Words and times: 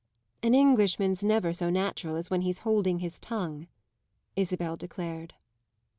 "An 0.41 0.55
Englishman's 0.55 1.23
never 1.23 1.53
so 1.53 1.69
natural 1.69 2.15
as 2.15 2.31
when 2.31 2.41
he's 2.41 2.61
holding 2.65 2.97
his 2.97 3.19
tongue," 3.19 3.67
Isabel 4.35 4.75
declared. 4.75 5.35